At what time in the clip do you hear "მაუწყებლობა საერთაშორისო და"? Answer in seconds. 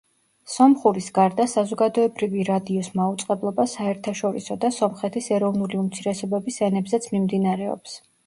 3.01-4.73